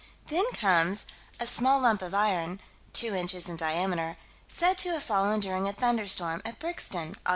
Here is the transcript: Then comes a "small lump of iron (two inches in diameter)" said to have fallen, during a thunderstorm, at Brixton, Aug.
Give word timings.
Then 0.29 0.51
comes 0.53 1.05
a 1.39 1.45
"small 1.45 1.79
lump 1.79 2.01
of 2.01 2.15
iron 2.15 2.59
(two 2.91 3.13
inches 3.13 3.47
in 3.47 3.55
diameter)" 3.55 4.17
said 4.47 4.79
to 4.79 4.89
have 4.93 5.03
fallen, 5.03 5.39
during 5.41 5.67
a 5.67 5.73
thunderstorm, 5.73 6.41
at 6.43 6.57
Brixton, 6.57 7.13
Aug. 7.23 7.29